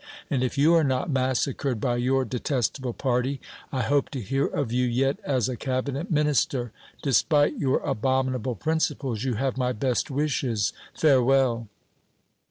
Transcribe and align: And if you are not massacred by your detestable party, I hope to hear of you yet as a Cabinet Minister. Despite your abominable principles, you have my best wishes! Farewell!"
And 0.31 0.41
if 0.43 0.57
you 0.57 0.73
are 0.73 0.83
not 0.83 1.11
massacred 1.11 1.79
by 1.79 1.97
your 1.97 2.25
detestable 2.25 2.91
party, 2.93 3.39
I 3.71 3.83
hope 3.83 4.09
to 4.09 4.19
hear 4.19 4.47
of 4.47 4.71
you 4.71 4.87
yet 4.87 5.19
as 5.23 5.47
a 5.47 5.55
Cabinet 5.55 6.09
Minister. 6.09 6.71
Despite 7.03 7.59
your 7.59 7.77
abominable 7.81 8.55
principles, 8.55 9.23
you 9.23 9.35
have 9.35 9.57
my 9.59 9.73
best 9.73 10.09
wishes! 10.09 10.73
Farewell!" 10.95 11.67